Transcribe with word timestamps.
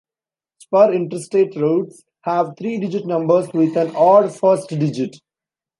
Spur 0.57 0.93
Interstate 0.93 1.55
routes 1.59 2.03
have 2.21 2.55
three-digit 2.57 3.05
numbers 3.05 3.53
with 3.53 3.77
an 3.77 3.93
odd 3.95 4.35
first 4.35 4.69
digit. 4.69 5.15